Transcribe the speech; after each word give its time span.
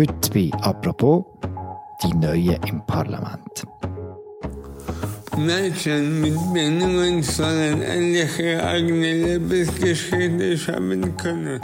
Heute 0.00 0.30
bei 0.32 0.50
«Apropos» 0.62 1.26
die 2.02 2.14
Neuen 2.14 2.56
im 2.66 2.80
Parlament. 2.86 3.66
Menschen 5.36 6.22
mit 6.22 6.34
Behinderungen 6.54 7.22
sollen 7.22 7.82
endlich 7.82 8.38
ihre 8.38 8.64
eigene 8.64 9.12
Lebensgeschichte 9.12 10.56
schreiben 10.56 11.14
können. 11.18 11.60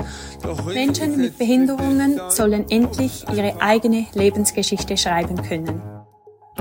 Menschen 0.66 1.16
mit 1.16 1.38
Behinderungen 1.38 2.20
sollen 2.28 2.66
endlich 2.68 3.24
ihre 3.34 3.58
eigene 3.62 4.04
Lebensgeschichte 4.12 4.98
schreiben 4.98 5.40
können. 5.42 5.80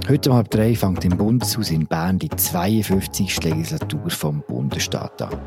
Heute 0.07 0.29
um 0.29 0.37
halb 0.37 0.49
drei 0.51 0.75
fängt 0.75 1.03
im 1.03 1.17
Bundeshaus 1.17 1.71
in 1.71 1.87
Bern 1.87 2.17
die 2.19 2.29
52. 2.29 3.43
Legislatur 3.43 4.09
vom 4.09 4.41
Bundesstaat 4.47 5.21
an. 5.23 5.41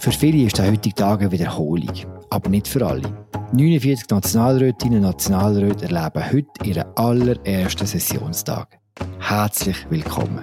Für 0.00 0.12
viele 0.12 0.44
ist 0.44 0.58
der 0.58 0.70
heutige 0.70 0.96
Tag 0.96 1.22
eine 1.22 1.32
Wiederholung, 1.32 1.94
aber 2.28 2.50
nicht 2.50 2.68
für 2.68 2.86
alle. 2.86 3.31
49 3.54 4.08
Nationalrätinnen 4.08 5.04
und 5.04 5.10
Nationalräte 5.10 5.84
erleben 5.84 6.32
heute 6.32 6.64
ihren 6.64 6.84
allerersten 6.96 7.86
Sessionstag. 7.86 8.78
Herzlich 9.18 9.76
willkommen. 9.90 10.42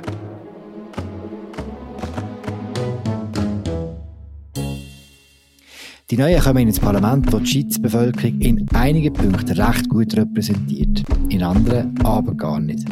Die 6.11 6.17
Neuen 6.17 6.39
kommen 6.39 6.67
ins 6.67 6.79
Parlament, 6.79 7.33
wo 7.33 7.39
die 7.39 7.47
Schweizer 7.47 7.81
Bevölkerung 7.81 8.39
in 8.41 8.67
einigen 8.75 9.13
Punkten 9.13 9.59
recht 9.59 9.89
gut 9.89 10.15
repräsentiert, 10.15 11.03
in 11.29 11.41
anderen 11.41 11.99
aber 12.03 12.35
gar 12.35 12.59
nicht. 12.59 12.87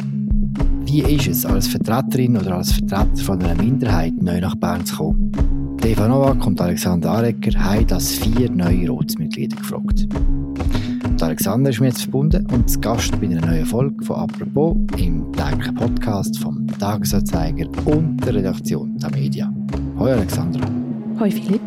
Wie 0.84 1.02
ist 1.02 1.28
es, 1.28 1.46
als 1.46 1.68
Vertreterin 1.68 2.36
oder 2.36 2.56
als 2.56 2.72
Vertreter 2.72 3.22
von 3.22 3.40
einer 3.40 3.62
Minderheit 3.62 4.14
neu 4.20 4.40
nach 4.40 4.56
Bern 4.56 4.84
zu 4.84 4.96
kommen? 4.96 5.67
Eva 5.88 6.06
Novak 6.06 6.46
und 6.46 6.60
Alexander 6.60 7.12
Arecker 7.12 7.58
haben 7.58 7.86
das 7.86 8.12
vier 8.12 8.50
neue 8.50 8.90
Ratsmitglieder 8.90 9.56
gefragt. 9.56 10.06
Und 11.06 11.22
Alexander 11.22 11.70
ist 11.70 11.80
mir 11.80 11.86
jetzt 11.86 12.02
verbunden 12.02 12.46
und 12.52 12.68
zu 12.68 12.78
Gast 12.78 13.18
bei 13.18 13.26
einer 13.26 13.40
neuen 13.40 13.64
Folge 13.64 14.04
von 14.04 14.16
«Apropos» 14.16 14.76
im 14.98 15.32
täglichen 15.32 15.74
Podcast 15.76 16.38
vom 16.40 16.66
Tagesanzeiger 16.78 17.70
und 17.86 18.18
der 18.18 18.34
Redaktion 18.34 18.98
der 18.98 19.10
Media. 19.12 19.50
Hoi 19.98 20.12
Alexander. 20.12 20.60
Hoi 21.18 21.30
Philipp. 21.30 21.62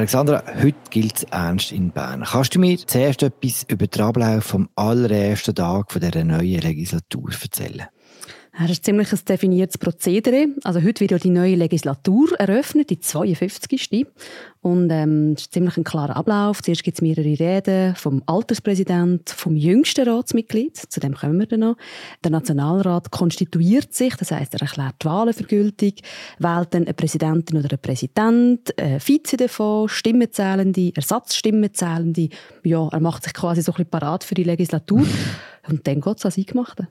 Alexandra, 0.00 0.42
heute 0.62 0.78
gilt 0.88 1.18
es 1.18 1.22
ernst 1.24 1.72
in 1.72 1.90
Bern. 1.90 2.24
Kannst 2.24 2.54
du 2.54 2.58
mir 2.58 2.78
zuerst 2.78 3.22
etwas 3.22 3.66
über 3.68 3.86
den 3.86 4.00
Ablauf 4.00 4.44
vom 4.44 4.70
allerersten 4.74 5.54
Tag 5.54 5.90
dieser 5.90 6.24
neuen 6.24 6.62
Legislatur 6.62 7.30
erzählen? 7.30 7.86
Das 8.58 8.70
ist 8.70 8.84
ziemlich 8.84 9.12
ein 9.12 9.18
definiertes 9.26 9.78
Prozedere. 9.78 10.48
Also 10.64 10.82
heute 10.82 11.00
wird 11.00 11.12
ja 11.12 11.18
die 11.18 11.30
neue 11.30 11.54
Legislatur 11.54 12.32
eröffnet, 12.38 12.90
die 12.90 12.98
52. 12.98 14.06
Und 14.60 14.90
ähm, 14.90 15.34
das 15.34 15.44
ist 15.44 15.54
ziemlich 15.54 15.76
ein 15.76 15.84
klarer 15.84 16.16
Ablauf. 16.16 16.60
Zuerst 16.60 16.82
gibt 16.82 16.98
es 16.98 17.02
mehrere 17.02 17.38
Reden 17.38 17.94
vom 17.94 18.22
Alterspräsident, 18.26 19.30
vom 19.30 19.56
jüngsten 19.56 20.06
Ratsmitglied, 20.06 20.76
zu 20.76 21.00
dem 21.00 21.14
kommen 21.14 21.38
wir 21.38 21.46
dann 21.46 21.60
noch. 21.60 21.76
Der 22.24 22.32
Nationalrat 22.32 23.10
konstituiert 23.10 23.94
sich, 23.94 24.16
das 24.16 24.32
heißt, 24.32 24.52
er 24.54 24.62
erklärt 24.62 24.96
die 25.00 25.06
Wahlen 25.06 25.32
für 25.32 25.44
gültig, 25.44 26.02
wählt 26.38 26.74
dann 26.74 26.82
eine 26.84 26.94
Präsidentin 26.94 27.58
oder 27.58 27.70
einen 27.70 27.80
Präsident, 27.80 28.78
eine 28.78 29.00
Vize 29.00 29.36
davon, 29.36 29.88
Stimmenzählende, 29.88 30.92
Ersatzstimmenzählende. 30.94 32.28
Ja, 32.64 32.88
er 32.88 33.00
macht 33.00 33.22
sich 33.22 33.32
quasi 33.32 33.62
so 33.62 33.72
ein 33.72 33.76
bisschen 33.76 33.90
parat 33.90 34.24
für 34.24 34.34
die 34.34 34.44
Legislatur. 34.44 35.06
Und 35.68 35.86
dann 35.86 36.00
geht 36.00 36.18
es 36.18 36.24
ans 36.24 36.36
Eingemachte. 36.36 36.88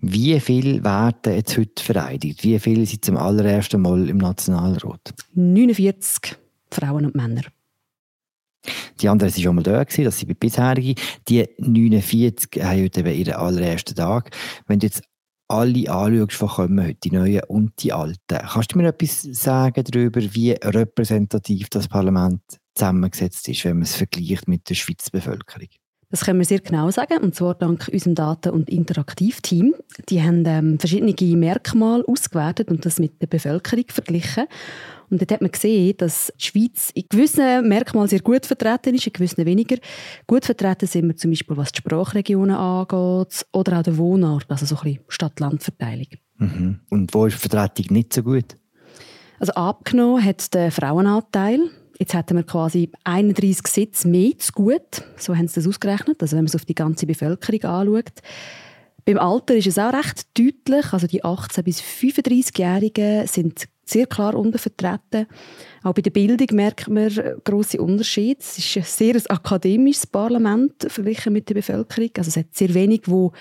Wie 0.00 0.40
viel 0.40 0.82
werden 0.82 1.34
jetzt 1.34 1.58
heute 1.58 1.82
vereidigt? 1.82 2.42
Wie 2.42 2.58
viele 2.58 2.86
sind 2.86 3.04
zum 3.04 3.16
allerersten 3.16 3.82
Mal 3.82 4.08
im 4.08 4.18
Nationalrat? 4.18 5.14
49 5.34 6.36
Frauen 6.70 7.06
und 7.06 7.14
Männer. 7.14 7.42
Die 9.00 9.08
anderen 9.08 9.32
waren 9.32 9.42
schon 9.42 9.54
mal 9.56 9.62
da, 9.62 9.84
das 9.84 9.94
sind 9.94 10.28
die 10.28 10.34
bisherigen. 10.34 10.94
Die 11.28 11.46
49 11.58 12.62
haben 12.62 12.82
heute 12.82 13.00
eben 13.00 13.14
ihren 13.14 13.34
allerersten 13.34 13.94
Tag. 13.94 14.30
Wenn 14.66 14.78
du 14.78 14.86
jetzt 14.86 15.02
alle 15.48 15.90
anschaust, 15.90 16.40
die 16.40 16.46
kommen 16.46 16.86
heute, 16.86 16.98
die 17.02 17.10
Neuen 17.10 17.42
und 17.48 17.82
die 17.82 17.92
Alten, 17.92 18.18
kannst 18.28 18.72
du 18.72 18.78
mir 18.78 18.88
etwas 18.88 19.22
sagen 19.22 19.84
darüber, 19.84 20.20
wie 20.34 20.52
repräsentativ 20.52 21.68
das 21.70 21.88
Parlament 21.88 22.40
zusammengesetzt 22.74 23.48
ist, 23.48 23.64
wenn 23.64 23.76
man 23.76 23.82
es 23.82 23.96
vergleicht 23.96 24.48
mit 24.48 24.68
der 24.70 24.74
Schweizer 24.74 25.10
Bevölkerung? 25.10 25.68
Das 26.10 26.24
können 26.24 26.40
wir 26.40 26.44
sehr 26.44 26.58
genau 26.58 26.90
sagen, 26.90 27.18
und 27.18 27.36
zwar 27.36 27.54
dank 27.54 27.88
unserem 27.92 28.16
Daten- 28.16 28.50
und 28.50 28.68
Interaktivteam. 28.68 29.74
Die 30.08 30.20
haben 30.20 30.44
ähm, 30.44 30.78
verschiedene 30.78 31.14
Merkmale 31.36 32.04
ausgewertet 32.06 32.68
und 32.68 32.84
das 32.84 32.98
mit 32.98 33.22
der 33.22 33.28
Bevölkerung 33.28 33.84
verglichen. 33.88 34.46
Und 35.08 35.20
dort 35.20 35.32
hat 35.32 35.40
man 35.40 35.50
gesehen, 35.50 35.96
dass 35.98 36.32
die 36.40 36.44
Schweiz 36.44 36.90
in 36.94 37.04
gewissen 37.08 37.68
Merkmalen 37.68 38.08
sehr 38.08 38.20
gut 38.20 38.46
vertreten 38.46 38.94
ist, 38.94 39.06
in 39.06 39.12
gewissen 39.12 39.44
weniger. 39.44 39.76
Gut 40.26 40.44
vertreten 40.44 40.86
sind 40.86 41.06
wir 41.06 41.16
zum 41.16 41.30
Beispiel, 41.30 41.56
was 41.56 41.72
die 41.72 41.78
Sprachregionen 41.78 42.56
angeht 42.56 43.46
oder 43.52 43.78
auch 43.78 43.82
der 43.82 43.96
Wohnort, 43.96 44.46
also 44.48 44.66
so 44.66 44.76
ein 44.76 44.82
bisschen 44.82 45.04
Stadt-Land-Verteilung. 45.08 46.08
Mhm. 46.38 46.80
Und 46.90 47.14
wo 47.14 47.26
ist 47.26 47.34
die 47.34 47.48
Vertretung 47.48 47.86
nicht 47.90 48.12
so 48.12 48.22
gut? 48.22 48.56
Also 49.38 49.52
abgenommen 49.54 50.24
hat 50.24 50.52
der 50.54 50.70
Frauenanteil. 50.70 51.70
Jetzt 52.00 52.14
hätten 52.14 52.38
wir 52.38 52.44
quasi 52.44 52.90
31 53.04 53.66
Sitze 53.66 54.08
mehr 54.08 54.32
zu 54.38 54.52
gut. 54.52 55.02
So 55.18 55.36
haben 55.36 55.48
sie 55.48 55.56
das 55.56 55.68
ausgerechnet. 55.68 56.22
Also 56.22 56.34
wenn 56.34 56.44
man 56.44 56.48
es 56.48 56.54
auf 56.54 56.64
die 56.64 56.74
ganze 56.74 57.06
Bevölkerung 57.06 57.62
anschaut. 57.62 58.14
Beim 59.04 59.18
Alter 59.18 59.54
ist 59.54 59.66
es 59.66 59.78
auch 59.78 59.92
recht 59.92 60.26
deutlich. 60.32 60.92
Also 60.94 61.06
die 61.06 61.22
18- 61.22 61.62
bis 61.62 61.82
35-Jährigen 61.82 63.26
sind 63.26 63.66
sehr 63.84 64.06
klar 64.06 64.34
untervertreten. 64.34 65.26
Auch 65.82 65.92
bei 65.92 66.00
der 66.00 66.10
Bildung 66.10 66.46
merkt 66.56 66.88
man 66.88 67.10
große 67.44 67.78
Unterschiede. 67.78 68.40
Es 68.40 68.56
ist 68.56 68.76
ein 68.78 68.82
sehr 68.84 69.20
akademisches 69.28 70.06
Parlament 70.06 70.86
verglichen 70.88 71.34
mit 71.34 71.50
der 71.50 71.54
Bevölkerung. 71.54 72.10
Also 72.16 72.28
es 72.28 72.36
hat 72.38 72.54
sehr 72.54 72.72
wenig, 72.72 73.02
wo 73.06 73.32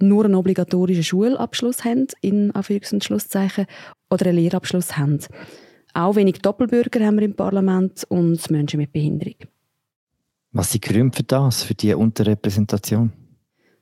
nur 0.00 0.24
einen 0.24 0.34
obligatorischen 0.34 1.04
Schulabschluss 1.04 1.84
haben, 1.84 2.08
in 2.22 2.50
Anführungs- 2.52 2.92
und 2.92 3.04
Schlusszeichen, 3.04 3.66
oder 4.10 4.26
einen 4.26 4.38
Lehrabschluss 4.38 4.96
haben. 4.96 5.20
Auch 5.94 6.16
wenig 6.16 6.38
Doppelbürger 6.40 7.04
haben 7.04 7.18
wir 7.18 7.24
im 7.24 7.34
Parlament 7.34 8.04
und 8.08 8.50
Menschen 8.50 8.78
mit 8.78 8.92
Behinderung. 8.92 9.34
Was 10.52 10.72
sind 10.72 10.82
Gründe 10.82 11.16
für 11.16 11.22
das, 11.22 11.62
für 11.62 11.74
die 11.74 11.94
Unterrepräsentation? 11.94 13.12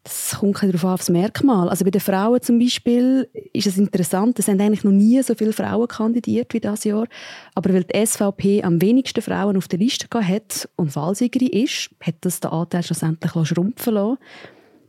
Das 0.05 0.37
kommt 0.39 0.63
darauf 0.63 0.85
an, 0.85 0.93
aufs 0.93 1.11
Merkmal. 1.11 1.69
Also 1.69 1.85
bei 1.85 1.91
den 1.91 2.01
Frauen 2.01 2.41
zum 2.41 2.59
Beispiel 2.59 3.29
ist 3.53 3.67
es 3.67 3.77
interessant, 3.77 4.39
es 4.39 4.47
sind 4.47 4.61
eigentlich 4.61 4.85
noch 4.85 4.93
nie 4.93 5.23
so 5.23 5.35
viele 5.35 5.53
Frauen 5.53 5.87
kandidiert 5.87 6.55
wie 6.55 6.61
dieses 6.61 6.85
Jahr. 6.85 7.07
Aber 7.55 7.75
weil 7.75 7.85
die 7.85 8.07
SVP 8.07 8.63
am 8.63 8.81
wenigsten 8.81 9.21
Frauen 9.21 9.57
auf 9.57 9.69
der 9.69 9.79
Liste 9.79 10.07
hat 10.11 10.69
und 10.77 10.97
Wahlsiegerin 10.97 11.49
ist, 11.49 11.91
hat 12.01 12.15
das 12.23 12.41
den 12.41 12.51
Anteil 12.51 12.83
schlussendlich 12.83 13.33
schrumpfen 13.49 13.95
lassen. 13.95 14.19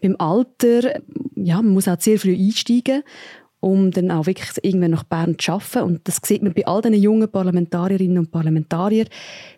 Beim 0.02 0.16
Alter, 0.20 1.02
ja, 1.36 1.62
man 1.62 1.74
muss 1.74 1.90
auch 1.90 2.00
sehr 2.00 2.18
früh 2.18 2.34
einsteigen 2.34 3.04
um 3.60 3.92
dann 3.92 4.12
auch 4.12 4.26
wirklich 4.26 4.50
irgendwann 4.62 4.92
nach 4.92 5.04
Bern 5.04 5.38
zu 5.38 5.52
arbeiten. 5.54 5.82
Und 5.82 6.08
das 6.08 6.20
sieht 6.24 6.44
man 6.44 6.54
bei 6.54 6.66
all 6.66 6.82
diesen 6.82 7.02
jungen 7.02 7.30
Parlamentarierinnen 7.30 8.20
und 8.20 8.32
Parlamentariern. 8.32 9.08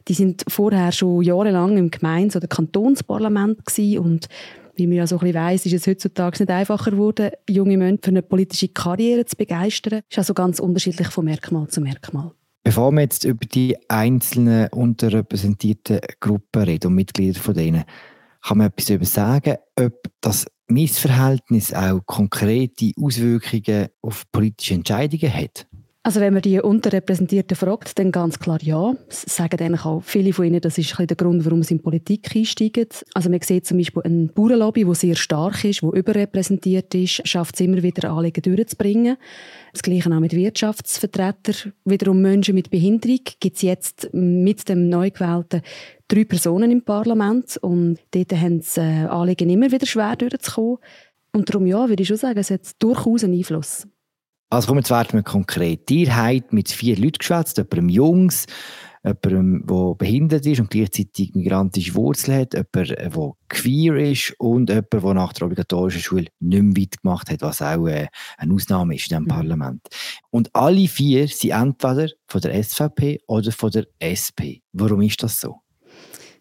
Die 0.08 0.14
sind 0.14 0.44
vorher 0.48 0.92
schon 0.92 1.24
jahrelang 1.24 1.78
im 1.78 1.92
Gemeinde- 1.92 2.38
oder 2.38 2.48
Kantonsparlament 2.48 3.66
gewesen 3.66 4.00
und 4.00 4.28
wie 4.76 4.88
man 4.88 4.98
ja 4.98 5.06
so 5.08 5.20
ein 5.20 5.34
weiss, 5.34 5.66
ist 5.66 5.74
es 5.74 5.86
heutzutage 5.86 6.42
nicht 6.42 6.50
einfacher 6.50 6.92
geworden, 6.92 7.32
junge 7.50 7.78
Menschen 7.78 8.04
für 8.04 8.10
eine 8.10 8.22
politische 8.22 8.70
Karriere 8.70 9.26
zu 9.26 9.36
begeistern. 9.36 10.02
Das 10.10 10.12
ist 10.12 10.18
also 10.18 10.34
ganz 10.34 10.60
unterschiedlich 10.60 11.10
von 11.10 11.26
Merkmal 11.26 11.68
zu 11.68 11.82
Merkmal. 11.82 12.32
Bevor 12.64 12.92
wir 12.92 13.02
jetzt 13.02 13.26
über 13.26 13.46
die 13.46 13.76
einzelnen 13.90 14.70
unterrepräsentierten 14.70 16.00
Gruppen 16.20 16.64
reden 16.64 16.88
und 16.88 16.96
Mitglieder 16.96 17.40
von 17.40 17.54
denen, 17.54 17.84
kann 18.42 18.58
man 18.58 18.68
etwas 18.68 18.86
darüber 18.86 19.06
sagen, 19.06 19.56
ob 19.80 19.94
das 20.22 20.46
Missverhältnis 20.72 21.74
auch 21.74 22.02
konkrete 22.06 22.92
Auswirkungen 23.00 23.90
auf 24.02 24.24
politische 24.32 24.76
Entscheidungen 24.76 25.34
hat? 25.34 25.68
Also 26.04 26.20
wenn 26.20 26.34
man 26.34 26.42
die 26.42 26.60
Unterrepräsentierten 26.60 27.56
fragt, 27.56 28.00
dann 28.00 28.12
ganz 28.12 28.40
klar 28.40 28.58
ja. 28.64 28.96
Das 29.08 29.22
sagen 29.22 29.60
eigentlich 29.62 29.86
auch 29.86 30.02
viele 30.02 30.34
von 30.34 30.46
ihnen, 30.46 30.60
das 30.60 30.80
ist 30.80 30.98
der 30.98 31.16
Grund, 31.16 31.46
warum 31.46 31.62
sie 31.62 31.76
in 31.76 31.78
die 31.78 31.84
Politik 31.84 32.36
einsteigen. 32.36 32.88
Also 33.14 33.30
man 33.30 33.40
sieht 33.42 33.68
zum 33.68 33.78
Beispiel 33.78 34.02
ein 34.04 34.32
Bauernlobby, 34.34 34.84
das 34.84 35.02
sehr 35.02 35.16
stark 35.16 35.64
ist, 35.64 35.84
das 35.84 35.94
überrepräsentiert 35.94 36.96
ist, 36.96 37.28
schafft 37.28 37.54
es 37.54 37.62
immer 37.62 37.84
wieder, 37.84 38.10
Anliegen 38.10 38.42
durchzubringen. 38.42 39.18
Das 39.74 39.84
Gleiche 39.84 40.10
auch 40.10 40.20
mit 40.20 40.34
Wirtschaftsvertretern. 40.36 41.74
Wiederum 41.86 42.20
Menschen 42.20 42.56
mit 42.56 42.72
Behinderung 42.72 43.20
gibt 43.40 43.58
es 43.58 43.62
jetzt 43.62 44.10
mit 44.12 44.68
dem 44.70 44.90
neu 44.90 45.12
gewählten 45.12 45.62
drei 46.12 46.26
Personen 46.26 46.72
im 46.72 46.84
Parlament 46.84 47.58
und 47.58 48.00
dort 48.12 48.34
haben 48.34 48.62
sie 48.62 48.82
äh, 48.82 49.06
Anliegen 49.06 49.50
immer 49.50 49.72
wieder 49.72 49.86
schwer 49.86 50.16
durchzukommen. 50.16 50.78
Und 51.34 51.50
darum 51.50 51.66
ja, 51.66 51.88
würde 51.88 52.02
ich 52.02 52.08
schon 52.10 52.18
sagen, 52.18 52.38
es 52.38 52.52
hat 52.52 52.62
durchaus 52.80 53.24
einen 53.24 53.38
Einfluss. 53.38 53.88
Also 54.50 54.68
kommen 54.68 54.84
wir 54.86 55.02
jetzt 55.02 55.26
konkret. 55.26 55.90
Ihr 55.90 56.14
habt 56.14 56.52
mit 56.52 56.70
vier 56.70 56.98
Leuten 56.98 57.20
geschwätzt, 57.20 57.58
jemandem 57.58 57.88
Jungs, 57.88 58.46
jemandem, 59.06 59.66
der 59.66 59.96
behindert 59.98 60.46
ist 60.46 60.60
und 60.60 60.70
gleichzeitig 60.70 61.34
migrantische 61.34 61.96
Wurzeln 61.96 62.42
hat, 62.42 62.54
jemand, 62.56 62.92
äh, 62.92 63.10
der 63.10 63.32
queer 63.48 63.96
ist 63.96 64.36
und 64.40 64.70
jemand, 64.70 64.92
der 64.92 65.14
nach 65.14 65.32
der 65.32 65.44
obligatorischen 65.44 66.02
Schule 66.02 66.26
nicht 66.42 66.64
mehr 66.64 66.84
weit 66.84 67.02
gemacht 67.02 67.30
hat, 67.30 67.42
was 67.42 67.62
auch 67.62 67.88
äh, 67.88 68.08
eine 68.38 68.54
Ausnahme 68.54 68.96
ist 68.96 69.04
in 69.04 69.10
diesem 69.10 69.24
mhm. 69.24 69.30
Parlament. 69.30 69.88
Und 70.30 70.54
alle 70.54 70.90
vier 70.90 71.30
sind 71.30 71.52
entweder 71.52 72.10
von 72.28 72.42
der 72.42 72.62
SVP 72.62 73.22
oder 73.28 73.54
von 73.54 73.72
der 73.72 73.86
SP. 74.04 74.60
Warum 74.74 75.02
ist 75.04 75.24
das 75.24 75.40
so? 75.40 75.62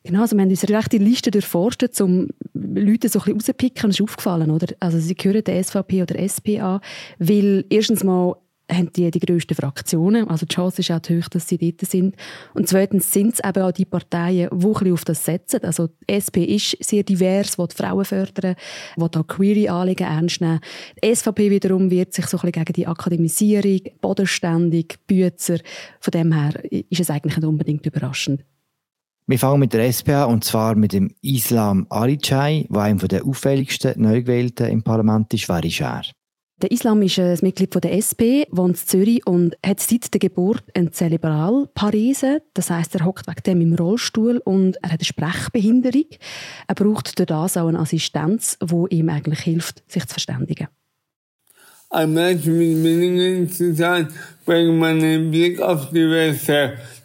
Genau, 0.03 0.23
also 0.23 0.35
wir 0.35 0.43
haben 0.43 0.51
unsere 0.51 0.77
rechte 0.77 0.97
Liste 0.97 1.31
durchforstet, 1.31 2.01
um 2.01 2.29
Leute 2.55 3.09
so 3.09 3.19
ein 3.19 3.23
bisschen 3.23 3.35
rauszupicken. 3.35 3.91
Das 3.91 3.97
ist 3.97 4.03
aufgefallen, 4.03 4.51
oder? 4.51 4.75
Also 4.81 4.99
sie 4.99 5.15
gehören 5.15 5.45
der 5.45 5.63
SVP 5.63 6.03
oder 6.03 6.19
SP 6.19 6.57
an, 6.61 6.81
weil 7.19 7.67
erstens 7.69 8.03
mal 8.03 8.37
haben 8.73 8.93
die 8.93 9.11
die 9.11 9.21
grössten 9.21 9.55
Fraktionen, 9.55 10.29
also 10.29 10.47
die 10.47 10.55
Chance 10.55 10.81
ist 10.81 10.91
auch 10.91 11.01
hoch, 11.11 11.29
dass 11.29 11.49
sie 11.49 11.59
dort 11.59 11.81
sind. 11.91 12.15
Und 12.55 12.69
zweitens 12.69 13.13
sind 13.13 13.35
es 13.35 13.41
eben 13.45 13.63
auch 13.63 13.73
die 13.73 13.85
Parteien, 13.85 14.49
die 14.53 14.67
ein 14.67 14.73
bisschen 14.73 14.93
auf 14.93 15.05
das 15.05 15.25
setzen. 15.25 15.65
Also 15.65 15.89
die 15.89 16.15
SP 16.15 16.45
ist 16.45 16.77
sehr 16.81 17.03
divers, 17.03 17.59
will 17.59 17.67
die 17.67 17.77
Frauen 17.77 18.05
fördern, 18.05 18.55
will 18.97 19.11
auch 19.17 19.27
Query-Anliegen 19.27 20.07
ernst 20.07 20.41
nehmen. 20.41 20.61
Die 21.03 21.15
SVP 21.15 21.51
wiederum 21.51 21.91
wird 21.91 22.15
sich 22.15 22.27
so 22.27 22.39
ein 22.39 22.43
bisschen 22.43 22.65
gegen 22.65 22.73
die 22.75 22.87
Akademisierung, 22.87 23.81
bodenständig, 24.01 24.99
Bützer. 25.07 25.59
Von 26.01 26.13
dem 26.13 26.33
her 26.33 26.53
ist 26.71 27.01
es 27.01 27.11
eigentlich 27.11 27.37
nicht 27.37 27.47
unbedingt 27.47 27.85
überraschend. 27.87 28.45
Wir 29.31 29.39
fangen 29.39 29.61
mit 29.61 29.73
der 29.73 29.93
SPA 29.93 30.25
und 30.25 30.43
zwar 30.43 30.75
mit 30.75 30.93
dem 30.93 31.15
Islam 31.23 31.87
Alicay, 31.89 32.67
der 32.69 32.83
einer 32.83 33.07
der 33.07 33.25
auffälligsten 33.25 34.03
Neugewählten 34.03 34.67
im 34.67 34.83
Parlament 34.83 35.33
ist. 35.33 35.49
Wer 35.49 35.63
ist 35.63 35.81
er? 35.81 36.03
Der 36.61 36.73
Islam 36.73 37.01
ist 37.03 37.17
ein 37.21 37.39
Mitglied 37.43 37.73
der 37.73 37.95
SP, 37.95 38.51
wohnt 38.51 38.77
in 38.77 38.87
Zürich 38.89 39.25
und 39.29 39.57
hat 39.65 39.79
seit 39.79 40.13
der 40.13 40.19
Geburt 40.19 40.65
eine 40.75 40.91
Zerebralparese. 40.91 42.43
Das 42.55 42.71
heißt, 42.71 42.97
er 42.97 43.05
hockt 43.05 43.29
wegen 43.29 43.43
dem 43.47 43.61
im 43.61 43.75
Rollstuhl 43.75 44.39
und 44.39 44.79
er 44.83 44.91
hat 44.91 44.99
eine 44.99 45.05
Sprechbehinderung. 45.05 46.07
Er 46.67 46.75
braucht 46.75 47.17
durch 47.17 47.27
das 47.27 47.57
auch 47.57 47.69
eine 47.69 47.79
Assistenz, 47.79 48.59
die 48.61 48.97
ihm 48.97 49.11
eigentlich 49.11 49.43
hilft, 49.43 49.89
sich 49.89 50.07
zu 50.07 50.15
verständigen. 50.15 50.67
Ein 51.93 52.13
Mensch 52.13 52.47
mit 52.47 52.85
Bedingungen 52.85 53.51
zu 53.51 53.75
sein, 53.75 54.09
bringt 54.47 54.79
meinen 54.79 55.33
Blick 55.33 55.61
auf 55.61 55.91
die 55.91 56.09
Welt. 56.09 56.39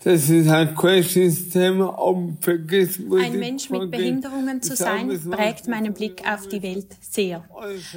Das 0.06 0.30
ist 0.30 0.48
ein 0.48 0.76
Thema, 1.52 1.86
um 2.00 2.38
Ein 2.46 3.40
Mensch 3.40 3.72
mit 3.72 3.90
Behinderungen 3.90 4.62
zu 4.62 4.76
sein, 4.76 5.20
prägt 5.32 5.68
meinen 5.68 5.94
Blick 5.94 6.22
auf 6.32 6.48
die 6.48 6.62
Welt 6.62 6.86
sehr. 7.02 7.44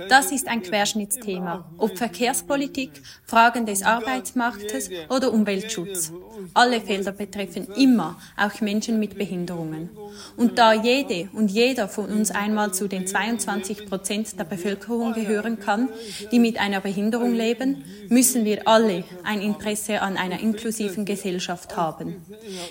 Das 0.09 0.33
ist 0.33 0.49
ein 0.49 0.63
Querschnittsthema, 0.63 1.71
ob 1.77 1.99
Verkehrspolitik, 1.99 2.93
Fragen 3.27 3.67
des 3.67 3.83
Arbeitsmarktes 3.83 4.89
oder 5.11 5.31
Umweltschutz. 5.31 6.11
Alle 6.55 6.81
Felder 6.81 7.13
betreffen 7.13 7.67
immer 7.77 8.17
auch 8.39 8.59
Menschen 8.63 8.99
mit 8.99 9.19
Behinderungen. 9.19 9.91
Und 10.39 10.59
da 10.59 10.73
jede 10.73 11.29
und 11.35 11.51
jeder 11.51 11.89
von 11.89 12.07
uns 12.07 12.31
einmal 12.31 12.73
zu 12.73 12.89
den 12.89 13.07
22 13.07 13.87
Prozent 13.87 14.39
der 14.39 14.45
Bevölkerung 14.45 15.13
gehören 15.13 15.59
kann, 15.59 15.91
die 16.33 16.39
mit 16.39 16.59
einer 16.59 16.78
Behinderung 16.81 17.33
leben, 17.35 17.85
müssen 18.09 18.45
wir 18.45 18.67
alle 18.67 19.05
ein 19.25 19.41
Interesse 19.41 20.03
an 20.03 20.17
einer 20.17 20.41
inklusiven 20.41 21.05
Gesellschaft 21.05 21.77
haben 21.77 21.89
haben. 21.99 22.17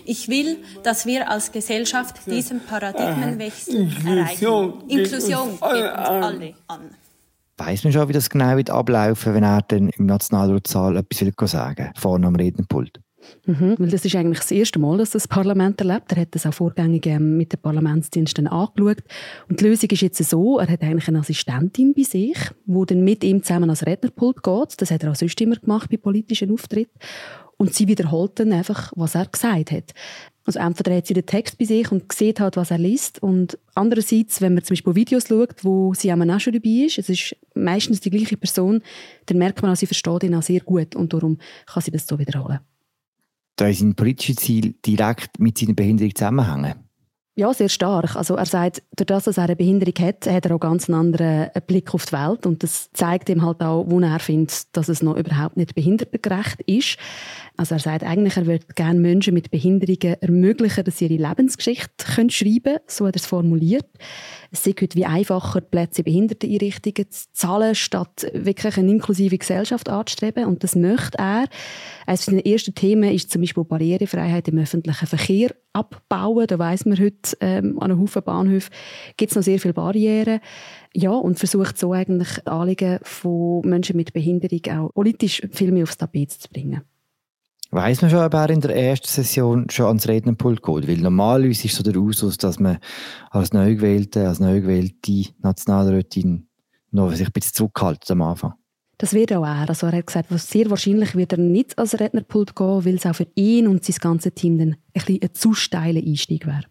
Ich 0.06 0.28
will, 0.30 0.58
dass 0.84 1.06
wir 1.06 1.30
als 1.30 1.52
Gesellschaft 1.52 2.26
diesen 2.28 2.62
Paradigmenwechsel 2.66 3.90
erreichen. 4.06 4.74
Inklusion 4.88 5.52
geht 5.52 5.62
uns 5.62 6.08
alle 6.08 6.54
an. 6.68 6.82
Weiß 7.58 7.84
man 7.84 7.92
schon, 7.92 8.08
wie 8.08 8.14
das 8.14 8.30
genau 8.30 8.56
wird 8.56 8.70
ablaufen, 8.70 9.34
wenn 9.34 9.44
er 9.44 9.64
dann 9.68 9.90
im 9.90 10.06
Nationalratssaal 10.06 10.98
etwas 10.98 11.22
will 11.22 11.48
sagen 11.48 11.92
vorne 11.96 12.28
am 12.28 12.36
Rednerpult? 12.36 13.00
Mhm, 13.46 13.76
weil 13.78 13.90
das 13.90 14.04
ist 14.04 14.16
eigentlich 14.16 14.40
das 14.40 14.52
erste 14.52 14.80
Mal, 14.80 14.98
dass 14.98 15.12
das 15.12 15.28
Parlament 15.28 15.80
erlebt. 15.80 16.12
Er 16.12 16.22
hat 16.22 16.36
das 16.36 16.46
auch 16.46 16.54
vorgängig 16.54 17.06
ähm, 17.08 17.38
mit 17.38 17.54
den 17.54 17.60
Parlamentsdiensten 17.60 18.48
angeschaut. 18.48 19.04
Und 19.50 19.60
die 19.60 19.66
Lösung 19.66 19.90
ist 19.90 20.02
jetzt 20.02 20.24
so, 20.24 20.60
er 20.60 20.68
hat 20.68 20.82
eigentlich 20.82 21.08
eine 21.08 21.20
Assistentin 21.20 21.94
bei 21.94 22.04
sich, 22.04 22.38
die 22.66 22.86
dann 22.86 23.04
mit 23.04 23.24
ihm 23.24 23.42
zusammen 23.44 23.70
ans 23.70 23.86
Rednerpult 23.86 24.44
geht. 24.44 24.82
Das 24.82 24.92
hat 24.92 25.04
er 25.04 25.12
auch 25.12 25.16
sonst 25.16 25.40
immer 25.42 25.56
gemacht 25.56 25.90
bei 25.90 25.98
politischen 25.98 26.52
Auftritten. 26.52 27.00
Und 27.58 27.74
sie 27.74 27.88
wiederholt 27.88 28.40
dann 28.40 28.54
einfach, 28.54 28.94
was 28.96 29.16
er 29.16 29.26
gesagt 29.26 29.72
hat. 29.72 29.94
Also 30.46 30.60
entweder 30.60 30.96
hat 30.96 31.08
sie 31.08 31.14
den 31.14 31.26
Text 31.26 31.58
bei 31.58 31.66
sich 31.66 31.92
und 31.92 32.12
sieht 32.14 32.40
halt, 32.40 32.56
was 32.56 32.72
er 32.72 32.78
liest. 32.78 33.22
Und 33.22 33.58
andererseits, 33.76 34.40
wenn 34.42 34.54
man 34.54 34.64
zum 34.64 34.76
Beispiel 34.76 34.96
Videos 34.96 35.28
schaut, 35.28 35.64
wo 35.64 35.94
sie 35.94 36.14
auch 36.14 36.40
schon 36.40 36.54
dabei 36.54 36.86
ist, 36.86 37.00
es 37.00 37.10
ist 37.10 37.36
meistens 37.54 38.00
die 38.00 38.12
gleiche 38.12 38.38
Person, 38.38 38.82
dann 39.26 39.40
merkt 39.40 39.62
man, 39.62 39.76
sie 39.76 39.88
versteht 39.88 40.24
ihn 40.24 40.36
auch 40.36 40.44
sehr 40.44 40.62
gut 40.62 40.96
und 40.96 41.12
darum 41.12 41.38
kann 41.66 41.84
sie 41.84 41.92
das 41.92 42.08
so 42.08 42.18
wiederholen. 42.18 42.60
Da 43.58 43.68
ist 43.68 43.80
sein 43.80 43.96
politisches 43.96 44.38
Ziel 44.38 44.76
direkt 44.86 45.40
mit 45.40 45.58
seiner 45.58 45.74
Behinderung 45.74 46.16
zusammenhängen? 46.16 46.76
Ja, 47.36 47.54
sehr 47.54 47.70
stark. 47.70 48.16
Also 48.16 48.36
er 48.36 48.48
sagt, 48.48 48.82
durch 48.96 49.06
das, 49.06 49.26
dass 49.26 49.38
er 49.38 49.44
eine 49.44 49.56
Behinderung 49.56 49.94
hat, 50.00 50.26
hat 50.26 50.46
er 50.46 50.56
auch 50.56 50.60
ganz 50.60 50.90
einen 50.90 51.00
anderen 51.00 51.50
Blick 51.68 51.94
auf 51.94 52.06
die 52.06 52.14
Welt 52.14 52.48
und 52.48 52.64
das 52.64 52.92
zeigt 52.94 53.30
ihm 53.30 53.44
halt 53.44 53.62
auch, 53.62 53.86
wo 53.88 54.00
er 54.00 54.20
findet, 54.20 54.76
dass 54.76 54.90
es 54.90 55.04
noch 55.04 55.18
überhaupt 55.18 55.56
nicht 55.56 55.76
behindertengerecht 55.76 56.62
ist. 56.62 56.98
Also 57.58 57.74
er 57.74 57.80
sagt 57.80 58.04
eigentlich, 58.04 58.38
er 58.38 58.46
würde 58.46 58.66
gerne 58.76 59.00
Menschen 59.00 59.34
mit 59.34 59.50
Behinderungen 59.50 60.16
ermöglichen, 60.22 60.84
dass 60.84 61.00
sie 61.00 61.08
ihre 61.08 61.28
Lebensgeschichte 61.28 62.06
können 62.16 62.30
schreiben 62.30 62.62
können, 62.64 62.80
so 62.86 63.08
hat 63.08 63.16
er 63.16 63.20
es 63.20 63.26
formuliert. 63.26 63.88
Es 64.52 64.64
sei 64.64 64.76
heute 64.80 64.96
wie 64.96 65.06
einfacher, 65.06 65.62
Plätze 65.62 66.02
in 66.02 66.06
Behinderteneinrichtungen 66.06 67.10
zu 67.10 67.26
zahlen, 67.34 67.74
statt 67.74 68.28
wirklich 68.34 68.78
eine 68.78 68.92
inklusive 68.92 69.40
Gesellschaft 69.40 69.90
anzustreben. 69.90 70.46
Und 70.46 70.64
das 70.64 70.76
möchte 70.76 71.18
er. 71.18 71.46
Eines 72.06 72.26
seiner 72.26 72.46
ersten 72.46 72.76
Themen 72.76 73.12
ist 73.12 73.32
zum 73.32 73.42
Beispiel 73.42 73.64
Barrierefreiheit 73.64 74.48
im 74.50 74.60
öffentlichen 74.60 75.08
Verkehr 75.08 75.50
abbauen. 75.74 76.46
Da 76.46 76.60
weiss 76.60 76.86
man 76.86 77.00
heute, 77.00 77.38
ähm, 77.42 77.80
an 77.80 77.92
einem 77.92 78.02
Haufen 78.02 78.22
Bahnhöfen 78.22 78.74
gibt 79.18 79.32
es 79.32 79.36
noch 79.36 79.44
sehr 79.44 79.60
viele 79.60 79.74
Barrieren. 79.74 80.42
Ja, 80.94 81.12
und 81.12 81.40
versucht 81.40 81.78
so 81.80 81.92
eigentlich 81.94 82.48
Anliegen 82.48 83.00
von 83.02 83.62
Menschen 83.62 83.98
mit 83.98 84.14
Behinderung 84.14 84.62
auch 84.70 84.94
politisch 84.94 85.42
viel 85.52 85.72
mehr 85.72 85.84
aufs 85.84 85.98
Tapet 85.98 86.32
zu 86.32 86.50
bringen. 86.50 86.82
Weiß 87.72 88.02
man 88.02 88.10
schon, 88.10 88.24
ob 88.24 88.34
er 88.34 88.50
in 88.50 88.62
der 88.62 88.76
ersten 88.76 89.08
Session 89.08 89.70
schon 89.70 89.88
ans 89.88 90.08
Rednerpult 90.08 90.64
geht? 90.64 90.88
Weil 90.88 90.98
normalerweise 90.98 91.66
ist 91.66 91.76
so 91.76 91.84
der 91.84 91.98
Usus, 91.98 92.38
dass 92.38 92.60
man 92.60 92.78
als 93.30 93.52
Neugewählte, 93.52 94.28
als 94.28 94.40
neugewählte 94.40 95.26
Nationalrätin 95.40 96.48
noch 96.92 97.12
sich 97.12 97.28
ein 97.28 97.34
bisschen 97.34 97.54
zurückhalten 97.54 98.14
am 98.14 98.22
Anfang. 98.22 98.54
Das 98.98 99.14
wird 99.14 99.34
auch 99.34 99.46
er. 99.46 99.68
Also 99.68 99.88
er 99.88 99.98
hat 99.98 100.08
gesagt, 100.08 100.30
sehr 100.40 100.70
wahrscheinlich 100.70 101.16
wird 101.16 101.34
er 101.34 101.38
nicht 101.38 101.78
als 101.78 102.00
Rednerpult 102.00 102.56
gehen, 102.56 102.86
weil 102.86 102.96
es 102.96 103.06
auch 103.06 103.16
für 103.16 103.28
ihn 103.36 103.68
und 103.68 103.84
sein 103.84 103.98
ganzes 104.00 104.34
Team 104.34 104.58
dann 104.58 104.70
ein, 104.70 104.78
bisschen 104.94 105.22
ein 105.22 105.34
zu 105.34 105.54
steiler 105.54 106.02
Einstieg 106.02 106.48
wäre. 106.48 106.64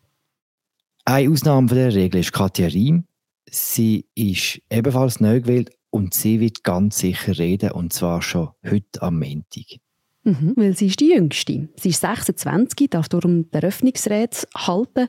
Eine 1.05 1.31
Ausnahme 1.31 1.69
von 1.69 1.77
der 1.77 1.95
Regel 1.95 2.21
ist 2.21 2.33
Katja 2.33 2.67
Riem. 2.67 3.05
Sie 3.49 4.07
ist 4.17 4.61
ebenfalls 4.71 5.21
neu 5.21 5.41
gewählt 5.41 5.71
und 5.91 6.15
sie 6.15 6.41
wird 6.41 6.65
ganz 6.65 6.99
sicher 6.99 7.39
reden, 7.39 7.71
und 7.71 7.93
zwar 7.93 8.23
schon 8.23 8.49
heute 8.69 9.03
am 9.03 9.21
Montag. 9.21 9.79
Mhm, 10.27 10.55
weil 10.57 10.77
sie 10.77 10.87
ist 10.89 10.99
die 10.99 11.11
Jüngste. 11.11 11.69
Sie 11.77 11.91
ist 11.91 12.01
26, 12.01 12.91
darf 12.91 13.09
darum 13.09 13.49
die 13.49 13.55
Eröffnungsrede 13.55 14.37
halten 14.57 15.07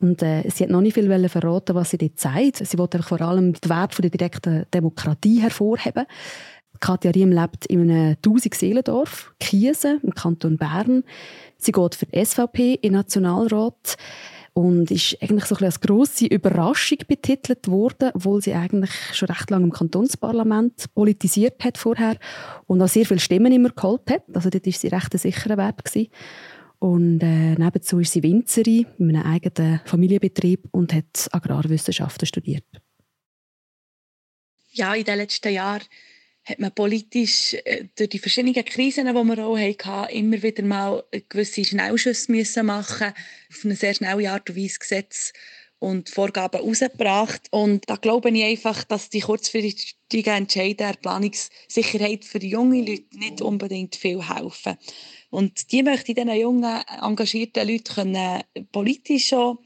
und 0.00 0.22
äh, 0.22 0.42
sie 0.50 0.64
hat 0.64 0.70
noch 0.70 0.80
nicht 0.80 0.94
viel 0.94 1.28
verraten, 1.28 1.76
was 1.76 1.90
sie 1.90 1.98
dort 1.98 2.18
sagt. 2.18 2.56
Sie 2.66 2.76
wollte 2.76 3.00
vor 3.00 3.20
allem 3.20 3.52
den 3.52 3.70
Wert 3.70 3.96
der 4.02 4.10
direkten 4.10 4.66
Demokratie 4.74 5.40
hervorheben. 5.40 6.06
Katja 6.80 7.12
Riem 7.12 7.30
lebt 7.30 7.66
in 7.66 7.82
einem 7.82 8.16
1000 8.16 8.54
Seelendorf, 8.54 9.32
Kiesen, 9.38 10.00
im 10.02 10.12
Kanton 10.14 10.56
Bern. 10.56 11.04
Sie 11.58 11.70
geht 11.70 11.94
für 11.94 12.06
die 12.06 12.24
SVP 12.24 12.74
in 12.74 12.80
den 12.82 12.92
Nationalrat 12.94 13.96
und 14.56 14.90
ist 14.90 15.18
eigentlich 15.20 15.44
so 15.44 15.54
ein 15.54 15.64
als 15.64 15.80
grosse 15.80 16.24
Überraschung 16.24 16.96
betitelt 17.06 17.68
worden, 17.68 18.10
obwohl 18.14 18.40
sie 18.40 18.54
eigentlich 18.54 18.90
schon 19.12 19.28
recht 19.28 19.50
lange 19.50 19.64
im 19.64 19.70
Kantonsparlament 19.70 20.94
politisiert 20.94 21.62
hat 21.62 21.76
vorher 21.76 22.16
und 22.66 22.80
auch 22.80 22.88
sehr 22.88 23.04
viele 23.04 23.20
Stimmen 23.20 23.52
immer 23.52 23.68
geholt 23.68 24.10
hat. 24.10 24.22
Also 24.32 24.48
dort 24.48 24.64
war 24.64 24.72
sie 24.72 24.88
recht 24.88 25.12
ein 25.12 25.18
sicherer 25.18 25.58
Wert. 25.58 25.84
Gewesen. 25.84 26.10
Und 26.78 27.20
äh, 27.22 27.54
nebenzu 27.54 27.98
ist 27.98 28.12
sie 28.12 28.22
Winzerin 28.22 28.86
in 28.98 29.14
einem 29.14 29.30
eigenen 29.30 29.80
Familienbetrieb 29.84 30.68
und 30.70 30.94
hat 30.94 31.28
Agrarwissenschaften 31.32 32.26
studiert. 32.26 32.64
Ja, 34.70 34.94
in 34.94 35.04
den 35.04 35.18
letzten 35.18 35.52
Jahren 35.52 35.82
hat 36.46 36.60
man 36.60 36.72
politisch 36.72 37.54
äh, 37.64 37.86
durch 37.96 38.10
die 38.10 38.18
verschiedenen 38.18 38.64
Krisen, 38.64 39.06
die 39.06 39.12
wir 39.12 39.46
auch 39.46 39.58
hatten, 39.58 40.16
immer 40.16 40.42
wieder 40.42 40.62
mal 40.62 41.04
gewisse 41.28 41.64
Schnellschüsse 41.64 42.30
müssen 42.30 42.66
machen 42.66 43.12
auf 43.50 43.64
eine 43.64 43.74
sehr 43.74 43.94
schnelle 43.94 44.30
Art 44.30 44.48
und 44.48 44.56
Weise 44.56 44.78
Gesetze 44.78 45.32
und 45.78 46.08
Vorgaben 46.08 46.60
herausgebracht. 46.60 47.48
Und 47.50 47.88
da 47.90 47.96
glaube 47.96 48.30
ich 48.30 48.44
einfach, 48.44 48.84
dass 48.84 49.10
die 49.10 49.20
kurzfristigen 49.20 50.34
Entscheidungen 50.34 50.76
der 50.76 50.94
Planungssicherheit 50.94 52.24
für 52.24 52.42
junge 52.42 52.80
Leute 52.80 53.18
nicht 53.18 53.42
unbedingt 53.42 53.96
viel 53.96 54.26
helfen. 54.26 54.76
Und 55.30 55.72
die 55.72 55.82
möchte 55.82 56.12
ich 56.12 56.16
diesen 56.16 56.34
jungen, 56.34 56.82
engagierten 57.02 57.68
Leuten 57.68 58.42
politisch 58.70 59.28
schon 59.28 59.58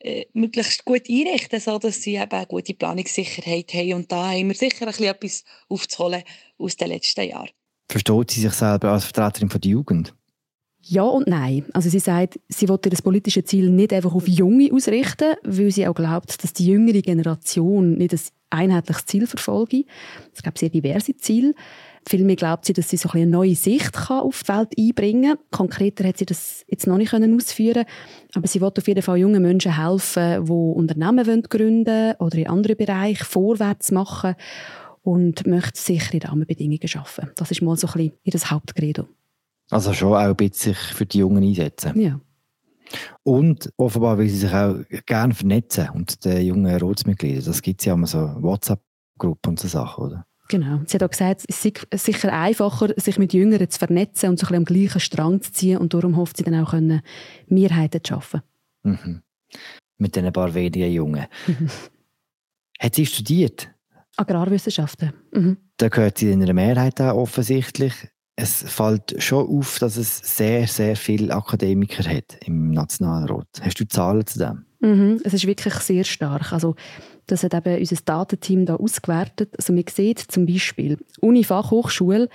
äh, 0.00 0.26
möglichst 0.32 0.84
gut 0.84 1.08
einrichten, 1.08 1.60
sodass 1.60 2.02
sie 2.02 2.16
eben 2.16 2.30
eine 2.30 2.46
gute 2.46 2.74
Planungssicherheit 2.74 3.72
haben. 3.74 3.94
Und 3.94 4.12
da 4.12 4.30
haben 4.30 4.48
wir 4.48 4.54
sicher 4.54 4.86
ein 4.86 4.88
bisschen 4.88 5.06
etwas 5.06 5.44
aufzuholen 5.68 6.22
aus 6.58 6.76
den 6.76 6.88
letzten 6.88 7.28
Jahren. 7.28 7.50
Versteht 7.90 8.30
sie 8.30 8.40
sich 8.40 8.52
selber 8.52 8.92
als 8.92 9.04
Vertreterin 9.04 9.50
von 9.50 9.60
der 9.60 9.70
Jugend? 9.70 10.14
Ja 10.82 11.02
und 11.02 11.26
nein. 11.26 11.66
Also 11.74 11.90
sie 11.90 11.98
sagt, 11.98 12.40
sie 12.48 12.68
wollte 12.68 12.88
das 12.88 13.02
politische 13.02 13.44
Ziel 13.44 13.68
nicht 13.68 13.92
einfach 13.92 14.14
auf 14.14 14.26
Junge 14.26 14.72
ausrichten, 14.72 15.34
weil 15.42 15.70
sie 15.70 15.86
auch 15.86 15.94
glaubt, 15.94 16.42
dass 16.42 16.52
die 16.54 16.66
jüngere 16.66 17.02
Generation 17.02 17.98
nicht 17.98 18.14
ein 18.14 18.20
einheitliches 18.50 19.04
Ziel 19.04 19.26
verfolge. 19.26 19.84
Es 20.34 20.42
gibt 20.42 20.58
sehr 20.58 20.70
diverse 20.70 21.16
Ziele. 21.16 21.54
Vielmehr 22.08 22.36
glaubt 22.36 22.64
sie, 22.64 22.72
dass 22.72 22.88
sie 22.88 22.96
so 22.96 23.10
eine 23.10 23.26
neue 23.26 23.54
Sicht 23.54 24.10
auf 24.10 24.42
die 24.42 24.48
Welt 24.48 24.68
einbringen 24.78 25.36
kann. 25.36 25.46
Konkreter 25.50 26.08
hat 26.08 26.18
sie 26.18 26.26
das 26.26 26.64
jetzt 26.66 26.86
noch 26.86 26.96
nicht 26.96 27.12
ausführen 27.12 27.84
aber 28.34 28.46
sie 28.46 28.60
will 28.60 28.72
auf 28.76 28.86
jeden 28.86 29.02
Fall 29.02 29.18
jungen 29.18 29.42
Menschen 29.42 29.76
helfen, 29.76 30.44
die 30.44 30.52
Unternehmen 30.52 31.42
gründen 31.42 32.14
oder 32.18 32.38
in 32.38 32.46
anderen 32.46 32.76
Bereichen 32.76 33.24
vorwärts 33.24 33.90
machen 33.90 34.34
und 35.02 35.46
möchte 35.46 35.80
sichere 35.80 36.28
Rahmenbedingungen 36.28 36.86
schaffen. 36.86 37.30
Das 37.36 37.50
ist 37.50 37.62
mal 37.62 37.76
so 37.76 37.88
ein 37.88 37.92
bisschen 37.92 38.12
ihr 38.22 38.50
Hauptcredo. 38.50 39.08
Also 39.70 39.92
schon 39.92 40.12
auch 40.12 40.16
ein 40.16 40.36
bisschen 40.36 40.74
sich 40.74 40.78
für 40.78 41.06
die 41.06 41.18
Jungen 41.18 41.42
einsetzen. 41.42 41.98
Ja. 42.00 42.20
Und 43.22 43.72
offenbar 43.76 44.18
will 44.18 44.28
sie 44.28 44.38
sich 44.38 44.52
auch 44.52 44.76
gerne 45.06 45.34
vernetzen 45.34 45.90
und 45.90 46.24
den 46.24 46.44
jungen 46.44 46.76
Ratsmitgliedern. 46.76 47.44
Das 47.44 47.62
gibt 47.62 47.80
es 47.80 47.86
ja 47.86 47.94
immer 47.94 48.08
so 48.08 48.18
WhatsApp-Gruppen 48.18 49.50
und 49.50 49.60
so 49.60 49.68
Sachen, 49.68 50.04
oder? 50.04 50.26
Genau. 50.50 50.80
Sie 50.84 50.96
hat 50.96 51.04
auch 51.04 51.10
gesagt, 51.10 51.44
es 51.48 51.64
ist 51.64 52.04
sicher 52.04 52.32
einfacher, 52.32 52.88
sich 52.96 53.18
mit 53.18 53.32
Jüngeren 53.32 53.70
zu 53.70 53.78
vernetzen 53.78 54.30
und 54.30 54.38
so 54.40 54.48
ein 54.48 54.56
am 54.56 54.64
gleichen 54.64 54.98
Strang 54.98 55.40
zu 55.40 55.52
ziehen. 55.52 55.78
Und 55.78 55.94
darum 55.94 56.16
hofft 56.16 56.38
sie 56.38 56.42
dann 56.42 56.56
auch, 56.56 56.72
können, 56.72 57.02
Mehrheiten 57.46 58.02
zu 58.02 58.14
schaffen. 58.14 58.42
Mhm. 58.82 59.22
Mit 59.98 60.16
den 60.16 60.32
paar 60.32 60.52
wenigen 60.52 60.90
Jungen. 60.90 61.26
hat 62.80 62.94
sie 62.96 63.06
studiert? 63.06 63.70
Agrarwissenschaften. 64.16 65.12
Mhm. 65.32 65.56
Da 65.76 65.88
gehört 65.88 66.18
sie 66.18 66.32
in 66.32 66.42
einer 66.42 66.52
Mehrheit 66.52 67.00
auch 67.00 67.14
offensichtlich. 67.14 67.94
Es 68.42 68.64
fällt 68.66 69.22
schon 69.22 69.46
auf, 69.46 69.78
dass 69.78 69.98
es 69.98 70.18
sehr, 70.18 70.66
sehr 70.66 70.96
viele 70.96 71.34
Akademiker 71.34 72.02
hat 72.08 72.38
im 72.46 72.70
Nationalrat. 72.70 73.46
Hast 73.60 73.78
du 73.80 73.86
Zahlen 73.86 74.26
zu 74.26 74.38
dem? 74.38 74.64
Mhm. 74.80 75.20
Es 75.24 75.34
ist 75.34 75.46
wirklich 75.46 75.74
sehr 75.74 76.04
stark. 76.04 76.52
Also 76.52 76.74
das 77.26 77.44
hat 77.44 77.54
eben 77.54 77.78
unser 77.78 77.96
Datenteam 78.02 78.64
da 78.64 78.76
ausgewertet. 78.76 79.54
Also 79.58 79.74
man 79.74 79.84
sieht 79.88 80.20
zum 80.20 80.46
Beispiel 80.46 80.96
Uni 81.20 81.44
Fachhochschule, 81.44 82.28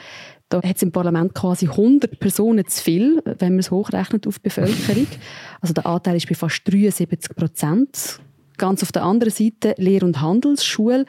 da 0.50 0.62
hat 0.62 0.76
es 0.76 0.84
im 0.84 0.92
Parlament 0.92 1.34
quasi 1.34 1.68
100 1.68 2.20
Personen 2.20 2.68
zu 2.68 2.84
viel, 2.84 3.22
wenn 3.26 3.54
man 3.54 3.60
es 3.60 3.72
hochrechnet 3.72 4.28
auf 4.28 4.38
die 4.40 4.44
Bevölkerung. 4.44 5.08
Also 5.62 5.74
der 5.74 5.88
Anteil 5.88 6.18
ist 6.18 6.30
bei 6.30 6.36
fast 6.36 6.62
73 6.66 7.36
Prozent. 7.36 8.20
Ganz 8.58 8.84
auf 8.84 8.92
der 8.92 9.04
anderen 9.04 9.34
Seite 9.34 9.74
Lehr- 9.78 10.04
und 10.04 10.22
Handelsschule. 10.22 11.06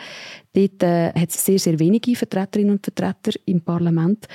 Dort 0.55 0.83
äh, 0.83 1.13
hat 1.13 1.29
es 1.29 1.45
sehr, 1.45 1.59
sehr 1.59 1.79
wenige 1.79 2.17
Vertreterinnen 2.17 2.73
und 2.73 2.85
Vertreter 2.85 3.39
im 3.45 3.61
Parlament. 3.61 4.27